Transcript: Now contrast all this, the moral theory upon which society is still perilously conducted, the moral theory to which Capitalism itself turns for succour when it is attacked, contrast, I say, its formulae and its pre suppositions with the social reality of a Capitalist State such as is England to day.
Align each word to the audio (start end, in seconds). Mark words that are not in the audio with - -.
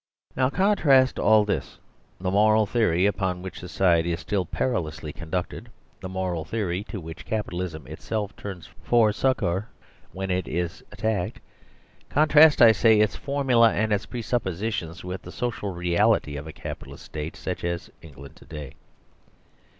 Now 0.35 0.49
contrast 0.49 1.19
all 1.19 1.45
this, 1.45 1.77
the 2.19 2.31
moral 2.31 2.65
theory 2.65 3.05
upon 3.05 3.43
which 3.43 3.59
society 3.59 4.11
is 4.13 4.19
still 4.19 4.47
perilously 4.47 5.13
conducted, 5.13 5.69
the 5.99 6.09
moral 6.09 6.43
theory 6.43 6.83
to 6.85 6.99
which 6.99 7.23
Capitalism 7.23 7.85
itself 7.85 8.35
turns 8.35 8.67
for 8.81 9.11
succour 9.13 9.67
when 10.11 10.31
it 10.31 10.47
is 10.47 10.83
attacked, 10.91 11.39
contrast, 12.09 12.63
I 12.63 12.71
say, 12.71 12.99
its 12.99 13.15
formulae 13.15 13.77
and 13.77 13.93
its 13.93 14.07
pre 14.07 14.23
suppositions 14.23 15.03
with 15.03 15.21
the 15.21 15.31
social 15.31 15.71
reality 15.71 16.35
of 16.35 16.47
a 16.47 16.51
Capitalist 16.51 17.05
State 17.05 17.35
such 17.35 17.63
as 17.63 17.83
is 17.83 17.89
England 18.01 18.35
to 18.37 18.45
day. 18.45 18.73